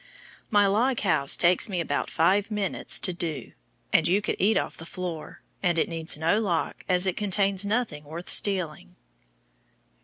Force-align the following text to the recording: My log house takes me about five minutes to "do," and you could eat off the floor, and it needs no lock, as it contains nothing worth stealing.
My 0.49 0.65
log 0.65 1.01
house 1.01 1.37
takes 1.37 1.69
me 1.69 1.79
about 1.79 2.09
five 2.09 2.49
minutes 2.49 2.97
to 2.97 3.13
"do," 3.13 3.51
and 3.93 4.07
you 4.07 4.19
could 4.19 4.37
eat 4.39 4.57
off 4.57 4.75
the 4.77 4.83
floor, 4.87 5.43
and 5.61 5.77
it 5.77 5.87
needs 5.87 6.17
no 6.17 6.39
lock, 6.41 6.83
as 6.89 7.05
it 7.05 7.15
contains 7.15 7.67
nothing 7.67 8.05
worth 8.05 8.27
stealing. 8.31 8.95